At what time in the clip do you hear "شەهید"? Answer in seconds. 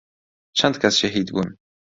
1.01-1.27